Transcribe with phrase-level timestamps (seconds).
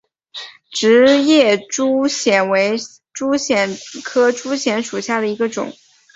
[0.71, 2.75] 直叶珠藓为
[3.13, 3.69] 珠藓
[4.03, 5.73] 科珠藓属下的一个种。